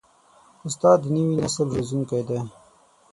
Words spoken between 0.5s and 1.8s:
استاد د نوي نسل